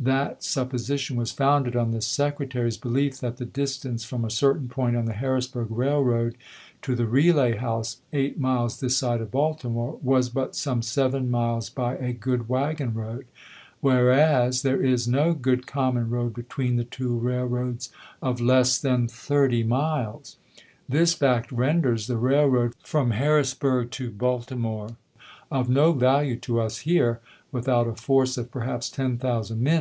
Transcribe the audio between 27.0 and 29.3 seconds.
^ 22,1861. here, without a force of perhaps ten thousand men to